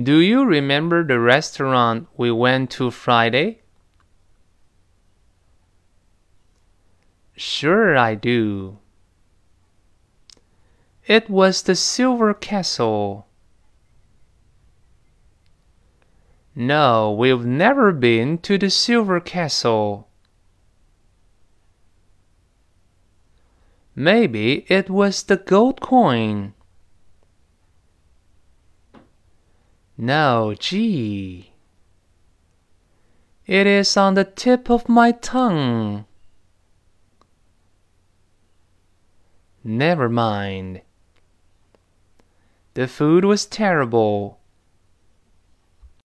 [0.00, 3.60] Do you remember the restaurant we went to Friday?
[7.36, 8.78] Sure, I do.
[11.06, 13.26] It was the Silver Castle.
[16.54, 20.08] No, we've never been to the Silver Castle.
[23.94, 26.54] Maybe it was the gold coin.
[29.96, 31.52] No, gee.
[33.46, 36.06] It is on the tip of my tongue.
[39.64, 40.82] Never mind.
[42.74, 44.38] The food was terrible.